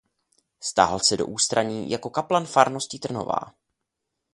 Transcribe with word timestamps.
Stáhl 0.59 0.99
se 0.99 1.17
do 1.17 1.27
ústraní 1.27 1.89
jako 1.89 2.09
kaplan 2.09 2.45
farnosti 2.45 2.99
Trnová. 2.99 3.41